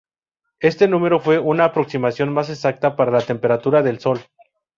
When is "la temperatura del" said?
3.11-3.99